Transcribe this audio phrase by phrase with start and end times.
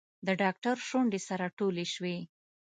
[0.27, 2.17] د ډاکتر شونډې سره ټولې شوې.